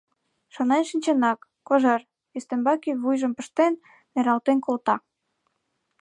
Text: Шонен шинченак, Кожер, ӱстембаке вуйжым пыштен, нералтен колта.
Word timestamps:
Шонен 0.53 0.83
шинченак, 0.89 1.39
Кожер, 1.67 2.01
ӱстембаке 2.37 2.91
вуйжым 3.01 3.31
пыштен, 3.37 3.73
нералтен 4.13 4.57
колта. 4.65 4.95